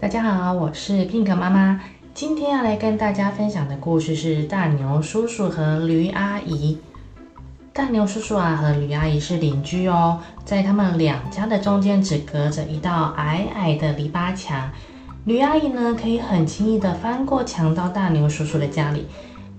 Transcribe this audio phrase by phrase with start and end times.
[0.00, 1.80] 大家好，我是 Pink 妈妈。
[2.14, 6.78] 今天要来跟大家分享的故事是大牛叔叔和驴阿姨。
[7.72, 14.70] 大牛叔叔啊和驴阿姨是邻居哦，在他们两家的中间只隔着一道矮矮的篱笆墙。
[15.28, 19.06] 驴阿姨呢可以很轻易的翻过墙到大牛叔叔的家里，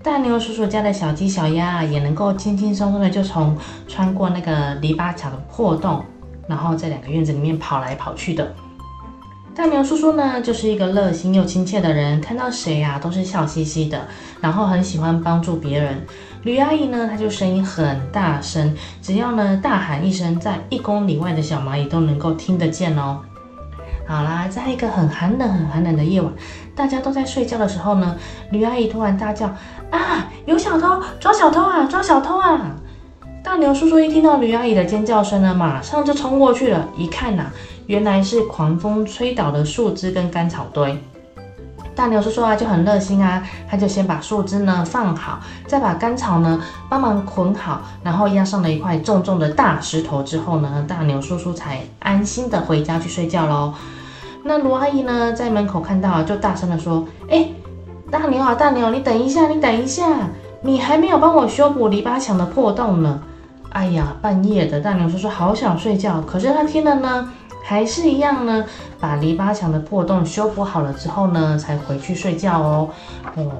[0.02, 3.56] 大牛叔叔家的小鸡小鸭啊也能够轻轻松松的就从
[3.86, 6.02] 穿过那个篱笆墙的破洞，
[6.48, 8.52] 然后在两个院子里面跑来跑去的。
[9.54, 14.08] 大牛叔叔呢，就是一个热心又亲切的人，看到谁呀、啊、都是笑嘻嘻的，
[14.40, 16.04] 然后很喜欢帮助别人。
[16.42, 23.20] 吕阿姨呢，她就声音很大声，只要呢大喊一声，在一公里外的小蚂蚁都能够听得见哦。
[24.10, 26.32] 好啦，在一个很寒冷、很寒冷的夜晚，
[26.74, 28.16] 大家都在睡觉的时候呢，
[28.50, 29.46] 驴阿姨突然大叫
[29.92, 31.00] ：“啊，有小偷！
[31.20, 31.84] 抓小偷啊！
[31.84, 32.74] 抓小偷啊！”
[33.44, 37.52] 大牛叔叔一听到驴阿姨的尖叫声呢，马上就冲过去了，一看呐、
[37.86, 40.98] 原来是狂风吹倒的树枝跟干草堆，
[41.94, 53.72] 大牛叔叔啊就很热心啊，他就先把树枝呢放好，再把干草呢帮忙捆好，然后压上了一块重重的大石头之后呢，大牛叔叔才安心的回家去睡觉喽。
[54.50, 57.46] 那罗阿姨呢在门口看到就大声的说：“哎，
[58.10, 60.28] 大牛啊大牛，你等一下，你等一下，
[60.60, 63.22] 你还没有帮我修补篱笆墙的破洞呢。”
[63.70, 67.30] 哎呀，半夜的大牛叔叔好想睡觉，可是他听了呢。
[67.62, 68.64] 还是一样呢，
[68.98, 72.88] 把篱笆墙的破洞修补好了之后呢，才回去睡觉哦。
[73.36, 73.52] 哦，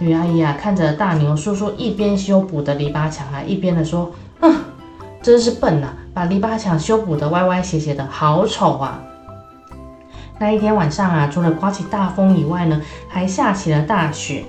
[0.00, 4.52] 女阿姨啊，看着大牛叔叔一边修补的篱笆墙啊，一边的说：“嗯，
[5.22, 9.00] 真是笨呐，把篱笆墙修补的歪歪斜斜的，好丑啊！”
[10.42, 14.44] 那一天晚上啊，除了刮起大风以外呢，还下起了大雪。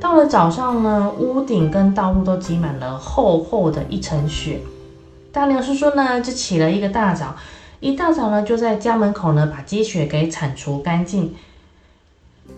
[0.00, 4.62] 到了早上呢，屋顶跟道路都积满了厚厚的一层雪。
[5.30, 7.34] 大牛叔叔呢，就起了一个大早。
[7.80, 11.34] 一大早呢，就在家门口呢把积雪给铲除干净，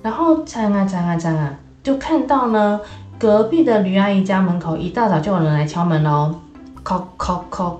[0.00, 2.80] 然后铲啊铲啊铲啊，就看到呢
[3.18, 6.36] 隔壁的驴阿姨家门口一大早就有人来敲门喽，
[6.84, 7.74] 叩叩叩，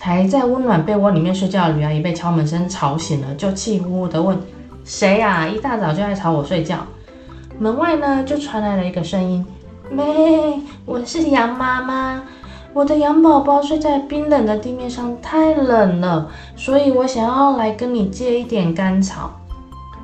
[0.00, 4.38] 还在温暖被窝里面睡觉的驴阿姨被敲门声吵醒了，就气呼呼地问：
[4.84, 5.46] 谁呀？
[5.48, 6.78] 一大早就来吵我睡觉？
[7.58, 9.44] 门外呢就传来了一个声音：
[9.90, 12.22] 妹，我是羊妈妈。
[12.72, 19.30] 我的羊宝宝睡在冰冷的地面上，太冷了，所以我想要来跟你借一点干草。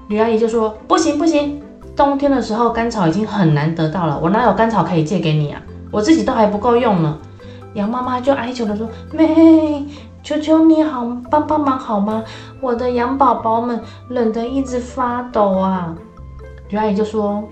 [0.09, 1.62] 驴阿姨就说：“不行不行，
[1.94, 5.60] 冬天的时候干草已经很难得到了，我哪有干草可以借给你啊？
[5.91, 7.19] 我自己都还不够用呢。”
[7.75, 9.87] 羊妈妈就哀求的说：“妹，
[10.22, 12.22] 求求你好，帮帮忙好吗？
[12.60, 15.94] 我的羊宝宝们冷得一直发抖啊。”
[16.71, 17.43] 于阿姨就说：“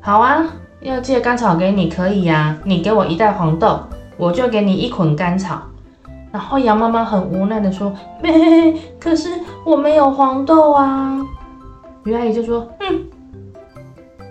[0.00, 0.44] 好啊，
[0.80, 3.80] 要借干草给你可以呀，你给我一袋黄豆。”
[4.18, 5.60] 我就给你一捆干草，
[6.32, 9.28] 然后羊妈妈很无奈的说：“妹，可是
[9.62, 11.20] 我没有黄豆啊。”
[12.04, 13.04] 于阿姨就说：“嗯，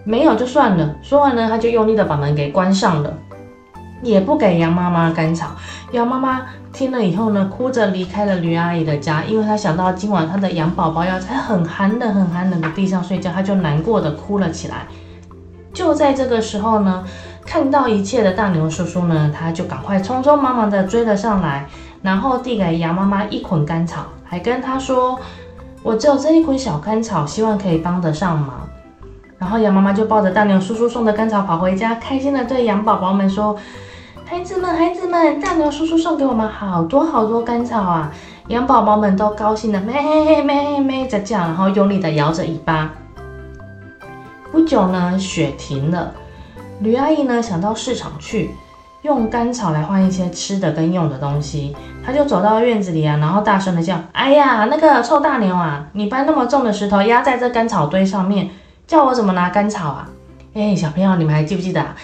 [0.04, 3.14] 没有就算了。”说完呢，他就用力的把门给关上了，
[4.06, 5.48] 也不给羊妈妈干草。
[5.92, 14.88] 羊妈妈听了以后呢，哭着离开了驴阿姨的家，因为她想到今晚她的羊宝宝要在很寒冷、很寒冷的地上睡觉，她就难过的哭了起来。
[15.74, 17.04] 就在这个时候呢。
[17.48, 21.68] 看到一切的大牛叔叔呢，他就赶快匆匆忙忙的追了上来，
[22.02, 25.20] 然后递给羊妈妈一捆干草，还跟她说
[25.84, 28.68] ：“我只有这一捆小干草，希望可以帮得上忙。”
[29.38, 33.56] 然后羊妈妈就抱着大牛叔叔送的干草跑回家，开心的对羊宝宝们说
[34.28, 38.12] ：“孩子们，孩子们，大牛叔叔送给我们好多好多干草啊！”
[38.50, 42.92] 羊宝宝们都高兴的咩咩咩着叫，然后用力的摇着尾巴。
[44.52, 46.12] 不久呢，雪停了。
[46.80, 48.50] 驴阿姨呢，想到市场去
[49.04, 58.50] 用干草来换一些吃的跟用的东西，她就走到院子里啊，然后大声的叫：“哎呀，那个臭大牛啊，你搬那么重的石头压在这干草堆上面，
[58.88, 60.10] 叫我怎么拿干草啊？”
[60.56, 61.96] 哎，小朋友，你们还记不记得啊？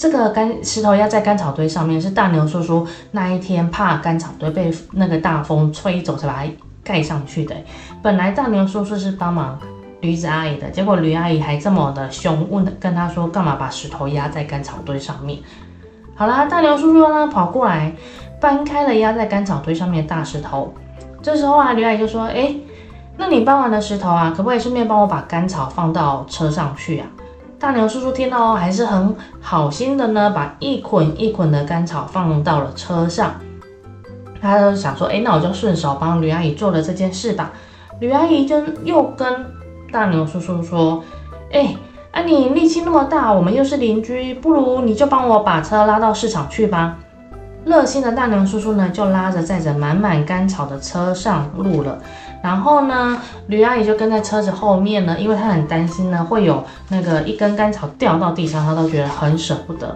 [0.00, 6.50] 这个干石头压在干草堆上面是大牛叔叔那一天怕干草堆被那个大风吹走才把它
[6.82, 7.54] 盖上去的。
[8.02, 9.58] 本来大牛叔叔是帮忙。
[10.00, 15.38] 驴子阿姨的，结果驴阿姨还这么的凶，问跟他说干嘛把石头压在干草堆上面？
[16.16, 17.92] 好啦，大牛叔叔呢跑过来
[18.40, 20.72] 搬开了压在干草堆上面的大石头。
[21.20, 22.54] 这时候啊，驴阿姨就说：“哎，
[23.18, 27.06] 那你搬完了石头啊，可不可以顺便帮我把干草放到车上去啊？”
[27.60, 33.34] 大牛叔叔听到还是很好心的呢，把一捆一捆的干草放到了车上。
[34.40, 37.52] 他就想说：“哎，那我就顺手帮吕阿姨做了这件事吧。”
[38.00, 39.44] 吕阿姨就又跟
[39.92, 41.04] 大牛叔叔说
[41.52, 41.76] ：“哎，
[42.12, 46.96] 啊，你力气那么大，我们又是邻居，不如你就帮我把车拉到市场去吧。
[47.64, 51.98] 热心的大牛叔叔呢，就拉着载着满满干草的车上路了。
[52.42, 59.94] 然后呢，吕阿姨就跟在车子后面呢，因为她很担心呢，会有那个一根干草掉到地上，她都觉得很舍不得。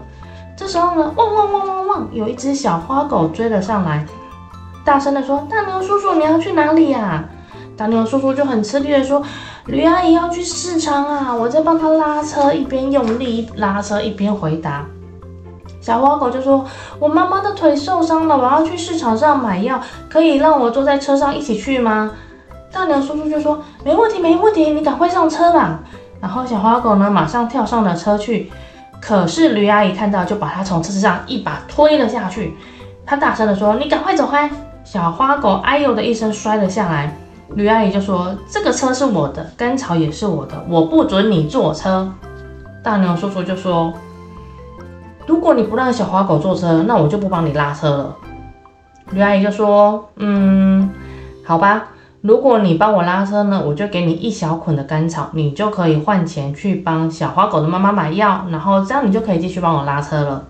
[0.55, 4.05] 这时候呢，汪汪汪汪汪，有一只小花狗追了上来，
[4.85, 7.25] 大声的说：“大牛叔叔，你要去哪里呀？”
[7.77, 9.21] 大牛叔叔就很吃力的说
[9.67, 14.85] ：“吕阿姨要去市场啊，我在帮她拉车，一边用力拉车一边回答。”
[15.85, 16.65] 小花狗就说
[16.99, 19.79] ：“我妈妈的腿受伤了，我要去市场上买药，
[20.09, 22.11] 可以让我坐在车上一起去吗？”
[22.73, 25.81] 大牛叔叔就说：“没问题，没问题，你赶快上车吧。”
[26.23, 28.51] 然后小花狗呢，马上跳上了车去。
[28.99, 32.57] 可是驴阿姨看到，就把它从车子上一把推了下去。
[33.05, 34.51] 她大声地说：“你赶快走开！”
[34.85, 37.15] 小花狗哎呦的一声摔了下来。
[37.51, 42.11] 驴阿姨就说：“这个车是我的，干草也是我的，我不准你坐车。”
[42.83, 43.93] 大牛叔叔就说。
[45.27, 48.17] 如果你不让小花狗坐车，那我就不帮你拉车了。
[49.11, 50.91] 驴阿姨就说：“嗯，
[51.45, 51.85] 好吧，
[52.21, 60.45] 如果你帮我拉车呢，我就给你一小捆的干草，你就可以换钱去帮小花狗的妈妈买药，然后这样你就可以继续帮我拉车了。”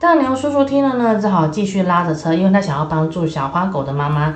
[0.00, 4.34] 大牛叔叔听了呢，只好继续拉着车，因为他想要帮助小花狗的妈妈。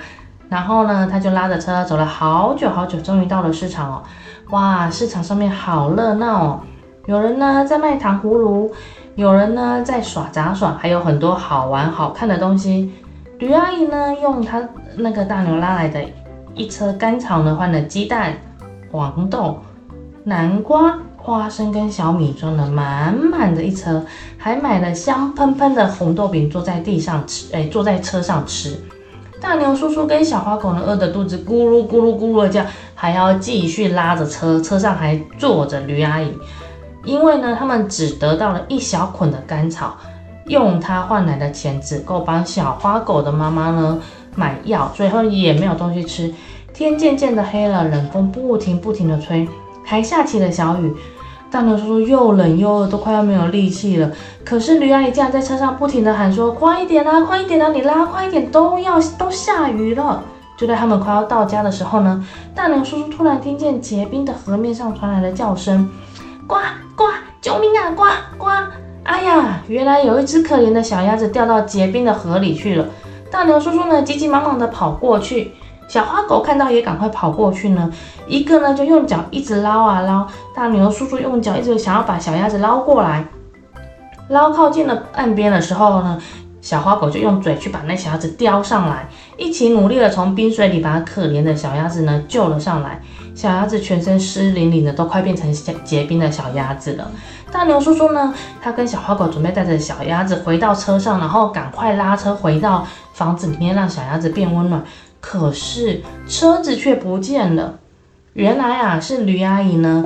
[0.48, 4.02] 然后呢，他就拉着车走了好久好久，终于到了市场哦。
[4.50, 6.60] 哇，市场上面好热闹哦。
[7.06, 8.70] 有人呢在卖糖葫芦，
[9.16, 12.92] 有人呢在耍杂耍，还有很多好玩好看的东西。
[13.38, 14.62] 驴阿姨呢用她
[14.96, 16.00] 那个大牛拉来的
[16.54, 18.34] 一车干草呢换了鸡蛋、
[18.92, 19.58] 黄豆、
[20.22, 24.04] 南瓜、花生跟小米，装了满满的一车，
[24.38, 28.78] 还买了香喷喷的红豆饼，坐在地上吃，哎，坐在车上吃。
[29.40, 32.64] 大牛叔叔跟小花狗呢饿得肚子咕噜咕噜咕噜的叫，
[32.94, 36.32] 还要继续拉着车，车上还坐着驴阿姨。
[37.04, 39.96] 因为呢，他们只得到了一小捆的干草，
[40.46, 44.00] 用它换来的钱只够帮小花狗的妈妈呢
[44.34, 46.32] 买药，最后也没有东西吃。
[46.72, 49.46] 天渐渐的黑了，冷风不停不停的吹，
[49.84, 50.94] 还下起了小雨。
[51.50, 54.10] 大牛叔叔又冷又饿，都快要没有力气了。
[54.42, 60.22] 可是驴阿姨竟然在车上不停的喊说：“快一点啊，快一点啊，你拉快一点，都要都下雨了。”
[60.56, 62.24] 就在他们快要到家的时候呢，
[62.54, 65.90] 大牛叔叔突然听见结冰的河面上传来了叫声。
[66.46, 66.56] 呱
[66.96, 67.04] 呱！
[67.40, 67.90] 救命啊！
[67.94, 68.04] 呱
[68.38, 68.50] 呱！
[69.04, 72.86] 哎呀，原来有一只可怜的小鸭子掉到结冰的河里去了。
[73.30, 75.52] 大牛叔叔呢，急急忙忙的跑过去。
[75.88, 77.90] 小花狗看到也赶快跑过去呢。
[78.26, 83.24] 一个呢就用脚一直捞啊捞，大牛叔叔用脚一直想要把小鸭子捞过来。
[84.28, 86.20] 捞靠近了岸边的时候呢，
[86.60, 93.00] 小花狗就用嘴去把那小鸭子叼上来，一起努力的从冰水里把可怜的小鸭子呢救了上来。
[93.34, 95.50] 小鸭子全身湿淋淋的，都快变成
[95.82, 97.10] 结冰的小鸭子了。
[97.50, 104.84] 大牛叔叔呢，他跟小花狗准备带着小鸭子回到车上，然后赶快拉车回到房子里面，让小鸭子变温暖。
[105.18, 107.78] 可是车子却不见了。
[108.34, 110.04] 原来啊，是驴阿姨呢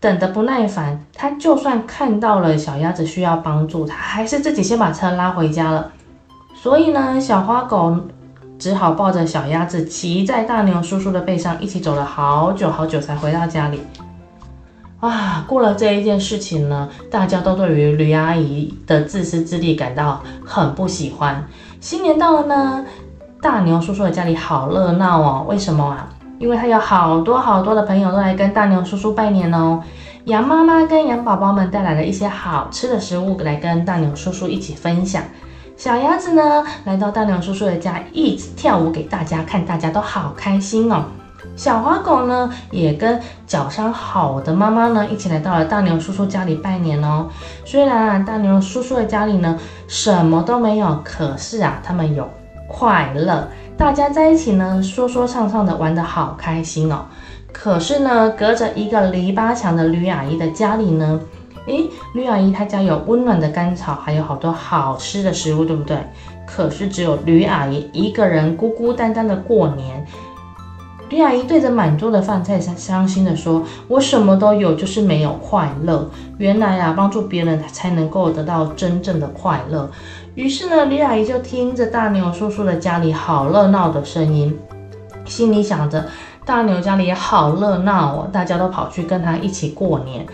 [0.00, 5.92] 等得不耐烦，她就算看到了小鸭子需要帮助，她还是自己先把车拉回家了。
[6.54, 7.96] 所以呢，小花狗。
[8.58, 13.80] 只好抱着小鸭子骑在大牛叔叔的背上，一起走了好久好久才回到家里。
[14.98, 21.46] 啊，过了这一件事情呢，大家都对于驴阿姨的自私自利感到很不喜欢。
[21.80, 22.84] 新年到了呢，
[23.42, 25.46] 大牛叔叔的家里好热闹哦。
[25.48, 26.08] 为什么啊？
[26.38, 29.82] 因为他有好多好多的朋友都来跟大牛叔叔拜年哦。
[30.24, 35.22] 羊妈妈跟羊宝宝们带来了一些好吃的食物来跟大牛叔叔一起分享。
[35.76, 41.04] 小鸭子呢，来到大牛叔叔的家，一直跳舞给大家看，大家都好开心哦。
[41.54, 47.28] 小花狗呢，也跟脚伤好的妈妈呢，一起来到了大牛叔叔家里拜年哦。
[47.66, 52.26] 虽然啊，大牛叔叔的家里呢，什么都没有，可是啊，他们有
[52.66, 57.04] 快乐，大家在一起呢，说说唱唱的，玩得好开心哦。
[57.52, 61.20] 可是呢，隔着一个篱笆墙的吕阿姨的家里呢，
[62.16, 65.98] 吕，阿姨她家有温暖的干草，还有好多好吃的食物，对不对？
[66.46, 70.02] 可是只有吕阿姨一个人孤孤单单的过年。
[71.10, 76.10] 吕阿姨对着满桌的饭菜伤伤心的说：“我什么都有，就是没有快乐。
[76.38, 79.88] 原来啊，帮助别人才能够得到真正的快乐。”
[80.34, 84.58] 于是呢，吕阿姨就听着大牛叔叔的家里好热闹的声音，
[85.26, 86.06] 心里想着：
[86.46, 90.26] 大牛家里也好热闹哦，大家都跑去跟他一起过年。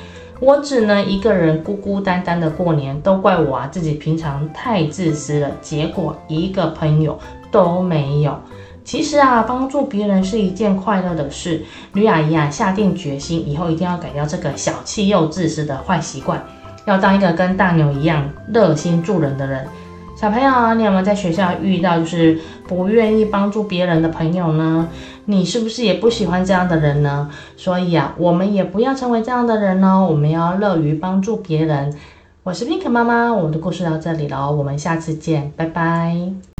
[0.43, 7.17] 我只能一个人孤孤单单的过年，都怪我啊，自己平常太自私了，结果一个朋友
[7.53, 8.37] 都没有。
[8.83, 11.63] 其实啊，帮助别人是一件快乐的事。
[11.93, 16.45] 吕阿姨啊，下定决心以后一定要改掉这个小气又自私的坏习惯，
[16.87, 19.65] 要当一个跟大牛一样热心助人的人。
[20.17, 24.89] 小朋友，你有没有在学校遇到就是不愿意帮助别人的朋友呢？
[25.27, 27.31] 你是不是也不喜欢这样的人呢？
[27.57, 30.07] 所以啊，我们也不要成为这样的人哦。
[30.11, 31.95] 我们要乐于帮助别人。
[32.43, 36.52] 我是 Pink 妈妈，我们的故事到这里了，我们下次见，拜拜。